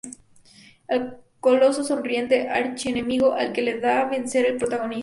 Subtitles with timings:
[0.87, 4.99] El Coloso Sonriente, archienemigo al que ha de vencer el protagonista.